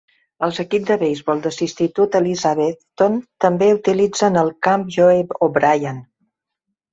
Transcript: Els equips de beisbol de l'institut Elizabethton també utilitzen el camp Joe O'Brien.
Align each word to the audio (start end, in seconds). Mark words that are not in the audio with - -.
Els 0.45 0.59
equips 0.61 0.85
de 0.91 0.95
beisbol 1.01 1.43
de 1.43 1.51
l'institut 1.57 2.17
Elizabethton 2.19 3.19
també 3.45 3.69
utilitzen 3.75 4.41
el 4.43 4.51
camp 4.69 4.89
Joe 4.97 5.21
O'Brien. 5.51 6.03